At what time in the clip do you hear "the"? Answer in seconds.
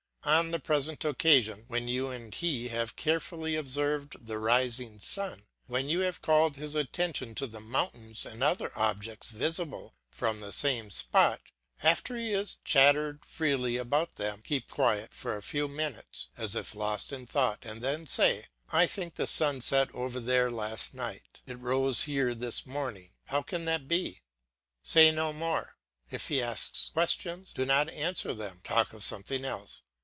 0.51-0.59, 4.23-4.37, 7.47-7.59, 10.39-10.51, 19.15-19.25